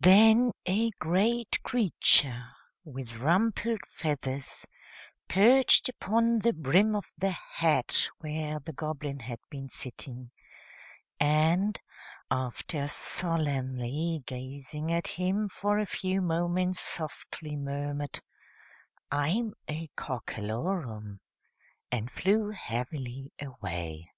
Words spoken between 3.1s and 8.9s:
rumpled feathers, perched upon the brim of the hat where the